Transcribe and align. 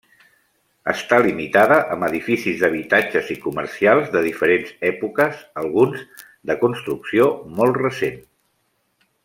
Està 0.93 1.17
limitada 1.25 1.75
amb 1.95 2.07
edificis 2.07 2.57
d'habitatges 2.63 3.29
i 3.35 3.37
comercials, 3.43 4.09
de 4.17 4.23
diferents 4.29 4.73
èpoques; 4.91 5.45
alguns 5.65 6.09
de 6.53 6.57
construcció 6.65 7.29
molt 7.61 7.83
recent. 7.85 8.23